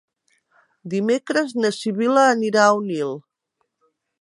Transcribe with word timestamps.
Dimecres 0.93 1.53
na 1.65 1.71
Sibil·la 1.81 2.25
anirà 2.33 2.65
a 2.65 2.73
Onil. 2.81 3.17